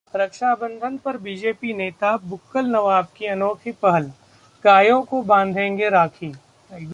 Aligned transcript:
रक्षाबंधन 0.13 0.97
पर 0.97 1.17
बीजेपी 1.17 1.73
नेता 1.73 2.15
बुक्कल 2.23 2.65
नवाब 2.65 3.07
की 3.17 3.25
अनोखी 3.25 3.71
पहल, 3.71 4.11
गायों 4.65 5.01
को 5.01 5.21
बांधेंगे 5.23 5.89
राखी 5.89 6.31